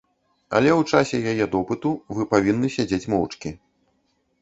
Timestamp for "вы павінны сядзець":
2.17-3.05